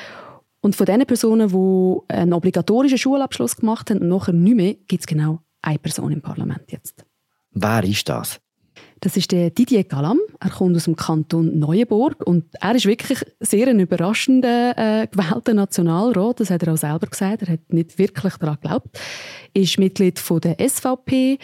Und 0.62 0.76
von 0.76 0.86
den 0.86 1.06
Personen, 1.06 1.50
die 1.50 2.14
einen 2.14 2.34
obligatorischen 2.34 2.98
Schulabschluss 2.98 3.58
gemacht 3.58 3.90
haben 3.90 4.00
und 4.00 4.08
nachher 4.08 4.34
nicht 4.34 4.56
mehr, 4.56 4.74
gibt 4.88 5.02
es 5.02 5.08
genau 5.08 5.40
eine 5.62 5.80
Person 5.80 6.12
im 6.12 6.22
Parlament 6.22 6.72
jetzt. 6.72 7.06
Wer 7.52 7.84
ist 7.84 8.08
das? 8.08 8.40
Das 9.02 9.18
ist 9.18 9.32
der 9.32 9.50
Didier 9.50 9.84
Galam. 9.84 10.20
Er 10.40 10.52
kommt 10.52 10.76
aus 10.76 10.84
dem 10.86 10.96
Kanton 10.96 11.58
Neuenburg 11.58 12.26
und 12.26 12.46
er 12.62 12.76
ist 12.76 12.86
wirklich 12.86 13.26
sehr 13.40 13.68
ein 13.68 13.80
überraschender 13.80 14.78
äh, 14.78 15.08
gewählter 15.08 15.56
Nationalrat. 15.56 16.40
Das 16.40 16.52
hat 16.52 16.62
er 16.62 16.74
auch 16.74 16.78
selber 16.78 17.08
gesagt. 17.08 17.42
Er 17.42 17.54
hat 17.54 17.74
nicht 17.74 17.98
wirklich 17.98 18.36
daran 18.36 18.58
geglaubt. 18.62 19.00
Er 19.56 19.62
ist 19.64 19.80
Mitglied 19.80 20.20
von 20.20 20.40
der 20.40 20.58
SVP. 20.60 21.40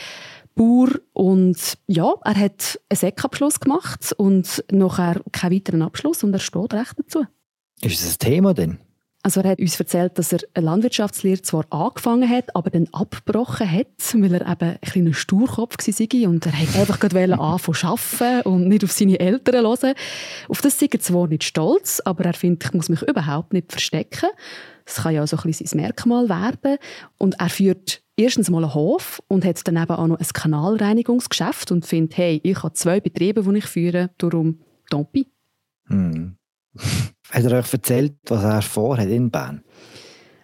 Bauer 0.53 0.89
und 1.13 1.77
ja, 1.85 2.13
er 2.23 2.35
hat 2.35 2.79
einen 2.89 2.97
Sekabschluss 2.97 3.59
gemacht 3.59 4.13
und 4.17 4.63
nachher 4.71 5.21
keinen 5.31 5.53
weiteren 5.53 5.81
Abschluss 5.83 6.23
und 6.23 6.33
er 6.33 6.39
steht 6.39 6.73
recht 6.73 6.95
dazu. 6.97 7.25
Ist 7.81 8.03
das 8.03 8.15
ein 8.15 8.19
Thema 8.19 8.53
denn? 8.55 8.79
Also 9.27 9.41
er 9.41 9.49
hat 9.49 9.59
uns 9.59 9.77
erzählt, 9.77 10.17
dass 10.17 10.31
er 10.31 10.39
eine 10.53 10.67
Landwirtschaftslehre 10.67 11.41
zwar 11.41 11.65
angefangen 11.69 12.29
hat, 12.29 12.55
aber 12.55 12.69
dann 12.69 12.87
abgebrochen 12.93 13.69
hat, 13.69 13.87
weil 14.13 14.35
er 14.35 14.49
eben 14.49 14.69
ein 14.69 14.79
kleiner 14.79 15.13
Sturkopf 15.13 15.75
war 15.85 16.29
und 16.29 16.45
er 16.45 16.53
wollte 16.53 16.79
einfach 16.79 16.97
gerade 16.97 17.37
anfangen 17.37 17.75
zu 17.75 17.87
arbeiten 17.87 18.47
und 18.47 18.69
nicht 18.69 18.85
auf 18.85 18.93
seine 18.93 19.19
Eltern 19.19 19.65
hören. 19.65 19.95
Auf 20.47 20.61
das 20.61 20.81
ist 20.81 20.93
er 20.93 20.99
zwar 21.01 21.27
nicht 21.27 21.43
stolz, 21.43 22.01
aber 22.05 22.23
er 22.23 22.35
findet, 22.35 22.67
ich 22.69 22.73
muss 22.73 22.87
mich 22.87 23.01
überhaupt 23.01 23.51
nicht 23.51 23.69
verstecken. 23.69 24.29
Das 24.85 24.95
kann 24.95 25.13
ja 25.13 25.23
auch 25.23 25.27
so 25.27 25.35
ein 25.35 25.51
sein 25.51 25.77
Merkmal 25.77 26.29
werden. 26.29 26.77
Und 27.17 27.37
er 27.37 27.49
führt 27.49 28.01
erstens 28.15 28.49
mal 28.49 28.63
einen 28.63 28.73
Hof 28.75 29.21
und 29.27 29.43
hat 29.43 29.67
dann 29.67 29.75
eben 29.75 29.91
auch 29.91 30.07
noch 30.07 30.19
ein 30.19 30.25
Kanalreinigungsgeschäft 30.25 31.73
und 31.73 31.85
findet, 31.85 32.15
hey, 32.15 32.39
ich 32.43 32.63
habe 32.63 32.75
zwei 32.75 33.01
Betriebe, 33.01 33.43
die 33.43 33.57
ich 33.57 33.65
führe, 33.65 34.09
darum 34.19 34.61
Tompi. 34.89 35.27
Hm. 35.87 36.37
Hat 37.31 37.43
er 37.43 37.59
euch 37.59 37.73
erzählt, 37.73 38.15
was 38.27 38.43
er 38.43 38.61
vorhat 38.61 39.09
in 39.09 39.29
Bern? 39.29 39.63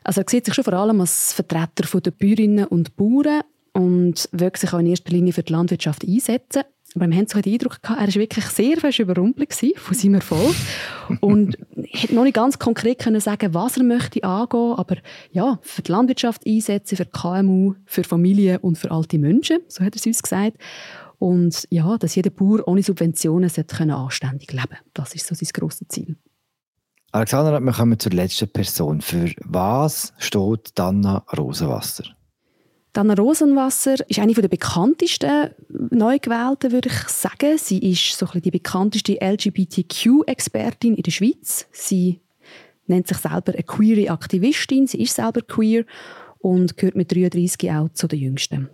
Also 0.04 0.22
er 0.22 0.30
sieht 0.30 0.46
sich 0.46 0.54
schon 0.54 0.66
vor 0.66 0.74
allem 0.74 1.00
als 1.02 1.34
Vertreter 1.34 2.00
der 2.00 2.12
Bäuerinnen 2.12 2.66
und 2.66 2.96
Bauern 2.96 3.42
und 3.74 4.30
will 4.32 4.52
sich 4.56 4.74
auch 4.74 4.80
in 4.80 4.88
erster 4.88 5.12
Linie 5.12 5.34
für 5.34 5.44
die 5.44 5.54
Landwirtschaft 5.54 6.04
einsetzen. 6.06 6.64
Aber 6.96 7.08
wir 7.08 7.18
haben 7.18 7.28
so 7.28 7.42
den 7.42 7.54
Eindruck 7.54 7.82
gehabt, 7.82 8.00
er 8.00 8.08
war 8.08 8.16
wirklich 8.16 8.46
sehr 8.46 8.78
fest 8.78 9.00
überrumpelt 9.00 9.54
von 9.78 9.96
seinem 9.96 10.16
Erfolg 10.16 10.54
und 11.22 11.58
hätte 11.76 12.14
noch 12.14 12.24
nicht 12.24 12.36
ganz 12.36 12.60
konkret 12.60 13.00
können 13.00 13.20
sagen, 13.20 13.54
was 13.54 13.78
er 13.78 13.84
möchte 13.84 14.24
angehen, 14.24 14.74
aber 14.74 14.98
ja, 15.32 15.58
für 15.64 15.82
die 15.82 15.92
Landwirtschaft 15.92 16.46
einsetzen, 16.46 16.98
für 16.98 17.06
KMU, 17.06 17.74
für 17.86 18.04
Familien 18.04 18.58
und 18.58 18.78
für 18.78 18.92
alte 18.92 19.18
Menschen, 19.18 19.60
so 19.68 19.84
hat 19.84 19.96
er 19.96 20.00
es 20.00 20.06
uns 20.06 20.22
gesagt. 20.22 20.58
Und 21.18 21.66
ja, 21.72 21.98
dass 21.98 22.16
jeder 22.16 22.30
Bauer 22.30 22.68
ohne 22.68 22.84
Subventionen 22.84 23.50
anständig 23.50 24.52
leben 24.52 24.68
können. 24.68 24.82
Das 24.94 25.16
ist 25.16 25.26
so 25.26 25.34
sein 25.34 25.50
grosses 25.52 25.88
Ziel. 25.88 26.18
Alexandra, 27.14 27.60
wir 27.60 27.72
kommen 27.72 28.00
zur 28.00 28.12
letzten 28.12 28.50
Person. 28.50 29.00
Für 29.00 29.32
was 29.46 30.14
steht 30.18 30.72
Dana 30.74 31.24
Rosenwasser? 31.38 32.06
Dana 32.92 33.14
Rosenwasser 33.14 33.98
ist 34.10 34.18
eine 34.18 34.34
der 34.34 34.48
bekanntesten 34.48 35.52
Neugewählten, 35.92 36.72
würde 36.72 36.90
ich 36.90 37.10
sagen. 37.10 37.60
Sie 37.60 37.92
ist 37.92 38.18
so 38.18 38.26
ein 38.34 38.42
die 38.42 38.50
bekannteste 38.50 39.20
LGBTQ-Expertin 39.22 40.96
in 40.96 41.04
der 41.04 41.12
Schweiz. 41.12 41.68
Sie 41.72 42.20
nennt 42.88 43.08
sich 43.08 43.18
selber 43.18 43.54
eine 43.54 43.62
queere 43.62 44.12
Aktivistin. 44.12 44.88
Sie 44.88 45.04
ist 45.04 45.14
selber 45.14 45.42
queer 45.42 45.86
und 46.40 46.78
gehört 46.78 46.96
mit 46.96 47.12
33 47.12 47.70
auch 47.74 47.90
zu 47.90 48.08
den 48.08 48.22
Jüngsten. 48.22 48.72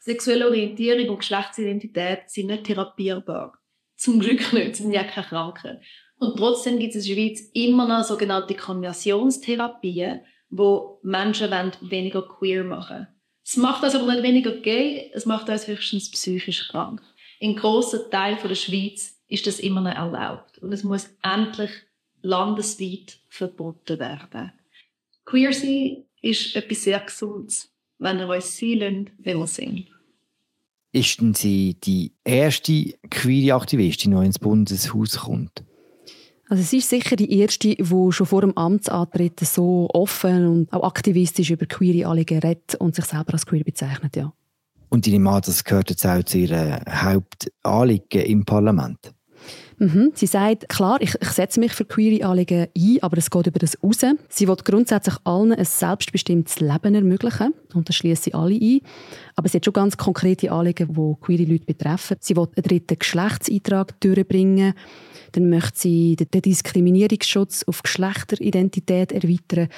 Sexuelle 0.00 0.46
Orientierung 0.46 1.08
und 1.08 1.18
Geschlechtsidentität 1.20 2.24
sind 2.26 2.48
nicht 2.48 2.64
therapierbar. 2.64 3.54
Zum 3.96 4.20
Glück 4.20 4.52
nicht, 4.52 4.76
sie 4.76 4.82
sind 4.82 4.92
ja 4.92 5.04
keine 5.04 5.26
Krankheit. 5.26 5.80
Und 6.18 6.36
trotzdem 6.36 6.78
gibt 6.78 6.94
es 6.94 7.06
in 7.06 7.14
der 7.14 7.22
Schweiz 7.22 7.50
immer 7.52 7.86
noch 7.86 8.04
sogenannte 8.04 8.54
Konversionstherapien, 8.54 10.20
wo 10.48 10.98
Menschen 11.02 11.50
weniger 11.82 12.22
queer 12.22 12.64
machen 12.64 13.08
Es 13.44 13.56
macht 13.56 13.82
uns 13.82 13.94
aber 13.94 14.12
nicht 14.12 14.22
weniger 14.22 14.52
gay, 14.52 15.10
es 15.12 15.26
macht 15.26 15.48
uns 15.48 15.66
höchstens 15.66 16.10
psychisch 16.10 16.68
krank. 16.68 17.02
In 17.38 17.56
grossen 17.56 18.10
Teilen 18.10 18.38
der 18.42 18.54
Schweiz 18.54 19.20
ist 19.28 19.46
das 19.46 19.60
immer 19.60 19.80
noch 19.80 19.94
erlaubt. 19.94 20.58
Und 20.58 20.72
es 20.72 20.84
muss 20.84 21.10
endlich 21.22 21.70
landesweit 22.22 23.18
verboten 23.28 23.98
werden. 23.98 24.52
Queer 25.24 25.52
sein 25.52 26.04
ist 26.22 26.56
etwas 26.56 26.84
sehr 26.84 27.00
Gesundes, 27.00 27.70
wenn 27.98 28.18
ihr 28.18 28.28
uns 28.28 28.56
sein 28.56 28.78
lasst, 28.78 29.12
wie 29.18 29.34
wir 29.34 29.46
sind. 29.46 29.86
Ist 30.92 31.20
denn 31.20 31.34
sie 31.34 31.74
die 31.74 32.12
erste 32.24 32.94
queere 33.10 33.56
Aktivistin, 33.56 34.12
die 34.18 34.24
ins 34.24 34.38
Bundeshaus 34.38 35.18
kommt? 35.18 35.62
Also 36.48 36.62
sie 36.62 36.78
ist 36.78 36.90
sicher 36.90 37.16
die 37.16 37.40
erste, 37.40 37.74
die 37.74 37.84
schon 37.84 38.26
vor 38.26 38.40
dem 38.40 38.56
Amtsantreten 38.56 39.46
so 39.46 39.88
offen 39.92 40.46
und 40.46 40.72
auch 40.72 40.86
aktivistisch 40.86 41.50
über 41.50 41.66
queere 41.66 42.08
Anliegen 42.08 42.38
redet 42.38 42.76
und 42.76 42.94
sich 42.94 43.04
selber 43.04 43.32
als 43.32 43.46
queer 43.46 43.64
bezeichnet, 43.64 44.16
ja. 44.16 44.32
Und 44.88 45.06
ich 45.06 45.12
nehme 45.12 45.40
das 45.40 45.64
gehört 45.64 45.90
jetzt 45.90 46.06
auch 46.06 46.22
zu 46.22 46.38
ihren 46.38 46.78
Hauptanliegen 46.88 48.22
im 48.22 48.44
Parlament. 48.44 49.15
Mhm. 49.78 50.12
Sie 50.14 50.26
sagt, 50.26 50.68
klar, 50.68 50.98
ich, 51.00 51.14
ich 51.20 51.28
setze 51.28 51.60
mich 51.60 51.72
für 51.72 51.84
queere 51.84 52.26
Anliegen 52.26 52.68
ein, 52.76 52.98
aber 53.02 53.18
es 53.18 53.30
geht 53.30 53.46
über 53.46 53.58
das 53.58 53.76
raus. 53.82 53.98
Sie 54.28 54.48
will 54.48 54.56
grundsätzlich 54.56 55.16
allen 55.24 55.52
ein 55.52 55.64
selbstbestimmtes 55.64 56.60
Leben 56.60 56.94
ermöglichen 56.94 57.52
und 57.74 57.88
das 57.88 57.96
schließt 57.96 58.24
sie 58.24 58.34
alle 58.34 58.54
ein. 58.54 58.80
Aber 59.34 59.48
sie 59.48 59.58
hat 59.58 59.64
schon 59.66 59.74
ganz 59.74 59.96
konkrete 59.96 60.50
Anliegen, 60.50 60.88
die 60.94 61.14
queere 61.20 61.44
Leute 61.44 61.66
betreffen. 61.66 62.16
Sie 62.20 62.36
will 62.36 62.48
einen 62.56 62.62
dritten 62.62 62.98
Geschlechtseintrag 62.98 64.00
durchbringen. 64.00 64.72
Dann 65.32 65.50
möchte 65.50 65.78
sie 65.78 66.16
den 66.16 66.42
Diskriminierungsschutz 66.42 67.64
auf 67.64 67.82
Geschlechteridentität 67.82 69.12
erweitern 69.12 69.68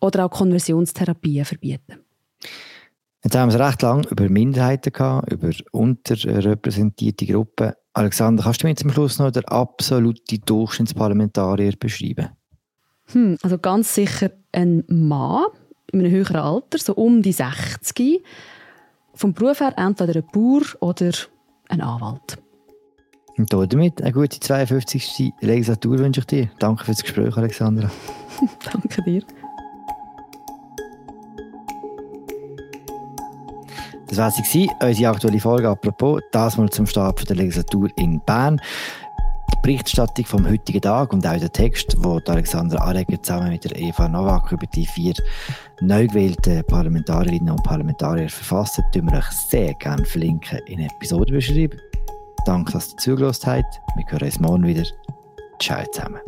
oder 0.00 0.24
auch 0.24 0.30
Konversionstherapien 0.30 1.44
verbieten. 1.44 1.98
Jetzt 3.24 3.36
haben 3.36 3.52
wir 3.52 3.60
es 3.60 3.66
recht 3.66 3.82
lange 3.82 4.08
über 4.08 4.28
Minderheiten 4.28 4.92
gehabt, 4.92 5.30
über 5.30 5.50
unterrepräsentierte 5.70 7.26
Gruppen. 7.26 7.72
Alexander, 7.92 8.42
kannst 8.42 8.62
du 8.62 8.66
mir 8.66 8.74
zum 8.74 8.90
Schluss 8.90 9.18
noch 9.18 9.30
den 9.30 9.44
absoluten 9.44 10.40
Durchschnittsparlamentarier 10.44 11.74
beschreiben? 11.78 12.30
Hm, 13.12 13.36
also 13.42 13.58
ganz 13.58 13.94
sicher 13.94 14.30
ein 14.50 14.84
Mann 14.88 15.46
in 15.92 16.00
einem 16.00 16.10
höheren 16.10 16.36
Alter, 16.36 16.78
so 16.78 16.94
um 16.94 17.22
die 17.22 17.32
60. 17.32 18.22
Vom 19.14 19.34
Beruf 19.34 19.60
her 19.60 19.74
entweder 19.76 20.16
ein 20.16 20.26
Bauer 20.32 20.62
oder 20.80 21.12
ein 21.68 21.80
Anwalt. 21.80 22.38
Und 23.36 23.52
damit 23.52 24.02
eine 24.02 24.12
gute 24.12 24.40
52. 24.40 25.32
Legislatur 25.40 25.98
wünsche 25.98 26.20
ich 26.20 26.26
dir. 26.26 26.50
Danke 26.58 26.84
für 26.84 26.92
das 26.92 27.02
Gespräch, 27.02 27.36
Alexandra. 27.36 27.90
Danke 28.72 29.02
dir. 29.02 29.22
Das 34.12 34.18
war 34.18 34.30
sie, 34.30 34.70
unsere 34.82 35.10
aktuelle 35.10 35.40
Folge 35.40 35.70
apropos, 35.70 36.20
das 36.32 36.58
mal 36.58 36.68
zum 36.68 36.86
Start 36.86 37.26
der 37.26 37.34
Legislatur 37.34 37.88
in 37.96 38.20
Bern. 38.20 38.60
Die 39.50 39.56
Berichterstattung 39.62 40.26
vom 40.26 40.46
heutigen 40.46 40.82
Tag 40.82 41.14
und 41.14 41.26
auch 41.26 41.38
der 41.38 41.50
Text, 41.50 41.96
wo 41.98 42.20
Alexander 42.26 42.78
Areger 42.82 43.22
zusammen 43.22 43.52
mit 43.52 43.64
der 43.64 43.74
Eva 43.74 44.08
Nowak 44.08 44.52
über 44.52 44.66
die 44.66 44.84
vier 44.84 45.14
neu 45.80 46.06
gewählten 46.06 46.62
Parlamentarierinnen 46.64 47.52
und 47.52 47.62
Parlamentarier 47.62 48.28
verfasst 48.28 48.76
hat, 48.76 48.94
wir 48.94 49.02
euch 49.16 49.30
sehr 49.30 49.72
gerne 49.74 50.04
verlinken 50.04 50.58
in 50.66 50.80
der 50.80 50.90
Episodenbeschreibung. 50.90 51.80
Danke, 52.44 52.72
dass 52.72 52.92
ihr 52.92 52.98
zugelassen 52.98 53.50
habt. 53.50 53.80
Wir 53.96 54.04
hören 54.10 54.24
uns 54.24 54.40
morgen 54.40 54.66
wieder. 54.66 54.84
Ciao 55.58 55.86
zusammen. 55.90 56.20